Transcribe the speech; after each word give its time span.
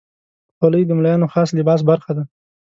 خولۍ 0.57 0.83
د 0.87 0.91
ملایانو 0.97 1.31
خاص 1.33 1.49
لباس 1.59 1.81
برخه 1.89 2.11
ده. 2.17 2.23